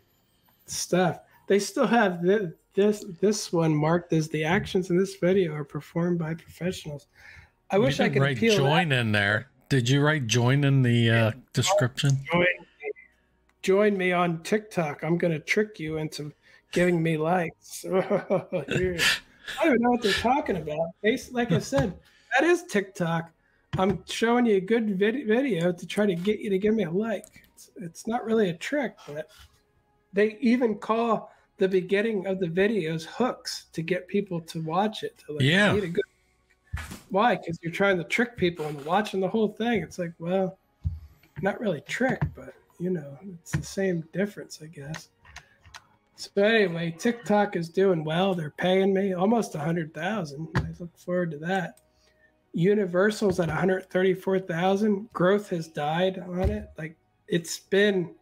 [0.66, 1.20] stuff.
[1.48, 5.64] They still have this, this this one marked as the actions in this video are
[5.64, 7.08] performed by professionals.
[7.72, 9.50] I You wish I could write appeal join in there.
[9.70, 12.12] Did you write join in the uh, description?
[12.32, 12.46] Join,
[13.64, 15.04] join me on TikTok.
[15.04, 16.32] I'm going to trick you into
[16.72, 17.82] giving me likes.
[17.82, 19.00] Here.
[19.60, 20.90] I don't know what they're talking about.
[21.02, 21.98] They, like I said,
[22.38, 23.32] that is TikTok.
[23.78, 26.84] I'm showing you a good vid- video to try to get you to give me
[26.84, 27.26] a like.
[27.54, 29.30] It's, it's not really a trick, but
[30.14, 35.18] they even call the beginning of the videos hooks to get people to watch it.
[35.26, 35.74] To like, Yeah.
[35.74, 36.04] need a good-
[37.10, 37.36] Why?
[37.36, 39.82] Because you're trying to trick people into watching the whole thing.
[39.82, 40.58] It's like, well,
[41.42, 45.08] not really trick, but you know, it's the same difference, I guess.
[46.18, 48.34] So anyway, TikTok is doing well.
[48.36, 50.50] They're paying me almost a hundred thousand.
[50.56, 51.80] I look forward to that.
[52.54, 55.12] Universal's at 134,000.
[55.14, 56.70] Growth has died on it.
[56.78, 56.96] Like
[57.28, 58.14] it's been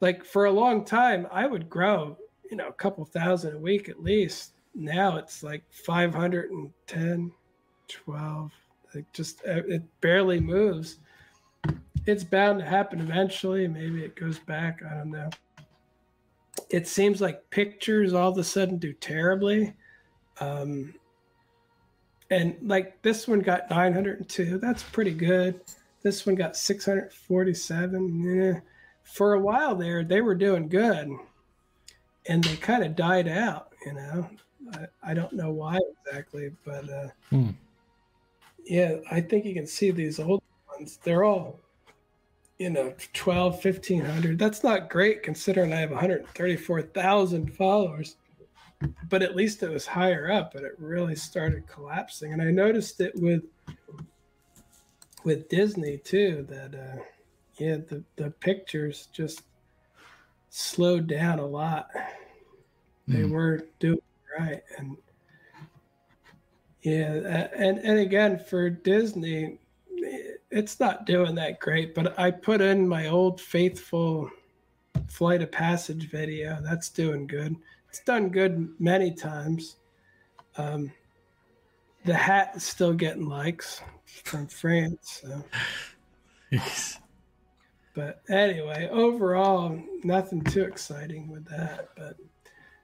[0.00, 2.16] like for a long time, I would grow,
[2.50, 4.52] you know, a couple thousand a week at least.
[4.74, 7.32] Now it's like 510,
[7.88, 8.52] 12.
[8.94, 10.98] Like just uh, it barely moves.
[12.06, 13.68] It's bound to happen eventually.
[13.68, 14.80] Maybe it goes back.
[14.88, 15.30] I don't know
[16.70, 19.74] it seems like pictures all of a sudden do terribly.
[20.40, 20.94] Um,
[22.30, 24.58] and like this one got 902.
[24.58, 25.60] That's pretty good.
[26.02, 28.22] This one got 647.
[28.22, 28.60] Yeah.
[29.02, 31.08] For a while there, they were doing good.
[32.28, 34.28] And they kind of died out, you know.
[34.74, 37.50] I, I don't know why exactly, but uh, Hmm.
[38.64, 40.98] yeah, I think you can see these old ones.
[41.02, 41.60] They're all
[42.58, 48.16] you know 12 1500 that's not great considering i have 134000 followers
[49.08, 53.00] but at least it was higher up and it really started collapsing and i noticed
[53.00, 53.42] it with
[55.24, 57.00] with disney too that uh
[57.58, 59.42] yeah the the pictures just
[60.50, 61.90] slowed down a lot
[63.06, 63.30] they Hmm.
[63.30, 64.00] were doing
[64.38, 64.96] right and
[66.82, 69.58] yeah and and again for disney
[70.50, 74.30] it's not doing that great, but I put in my old faithful
[75.08, 76.60] flight of passage video.
[76.62, 77.56] That's doing good.
[77.88, 79.76] It's done good many times.
[80.56, 80.92] Um,
[82.04, 83.82] the hat is still getting likes
[84.24, 85.22] from France.
[85.22, 85.44] So.
[87.98, 88.16] Jeez.
[88.28, 91.88] But anyway, overall, nothing too exciting with that.
[91.96, 92.16] But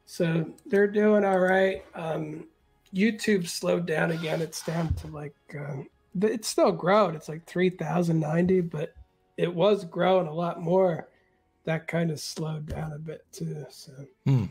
[0.07, 1.85] so they're doing all right.
[1.95, 2.47] Um,
[2.95, 4.41] YouTube slowed down again.
[4.43, 5.89] It's down to like um,
[6.21, 7.15] it's still growing.
[7.15, 8.95] It's like three thousand ninety, but
[9.37, 11.09] it was growing a lot more
[11.65, 13.65] that kind of slowed down a bit too.
[13.71, 13.93] So,
[14.27, 14.45] Hmm.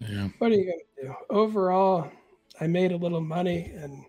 [0.00, 0.28] Yeah.
[0.38, 0.64] what are you
[0.98, 1.14] gonna do?
[1.30, 2.10] Overall,
[2.60, 4.04] I made a little money, and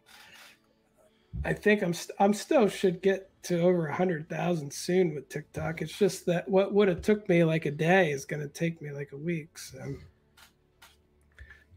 [1.44, 5.30] I think I'm st- I'm still should get to over a hundred thousand soon with
[5.30, 5.82] TikTok.
[5.82, 8.92] It's just that what would have took me like a day is gonna take me
[8.92, 9.58] like a week.
[9.58, 9.78] So,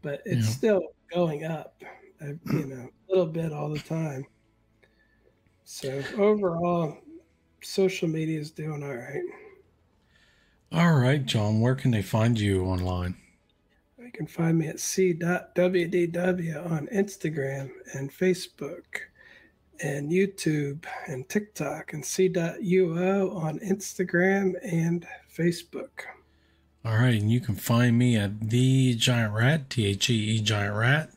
[0.01, 0.53] but it's Yeah.
[0.53, 0.81] still
[1.13, 1.81] going up,
[2.21, 4.25] uh, you know, a little bit all the time.
[5.63, 6.97] So overall,
[7.61, 9.23] social media is doing all right.
[10.71, 13.15] All right, John, where can they find you online?
[13.99, 15.51] You can find me at c.wdw
[16.71, 18.83] on Instagram and Facebook
[19.81, 25.05] and YouTube and TikTok and c.uo on Instagram and
[25.35, 26.05] Facebook.
[26.85, 30.41] All right, and you can find me at the Giant Rat, T H E E
[30.41, 31.11] Giant Rat,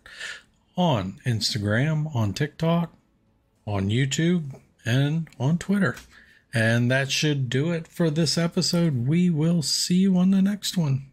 [0.76, 2.92] on Instagram, on TikTok,
[3.66, 5.96] on YouTube, and on Twitter.
[6.52, 9.06] And that should do it for this episode.
[9.06, 11.11] We will see you on the next one.